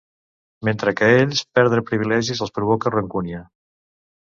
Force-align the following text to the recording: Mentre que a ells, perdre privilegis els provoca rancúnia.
Mentre 0.67 0.93
que 1.01 1.09
a 1.09 1.17
ells, 1.25 1.43
perdre 1.59 1.85
privilegis 1.91 2.43
els 2.47 2.55
provoca 2.59 2.95
rancúnia. 2.99 3.45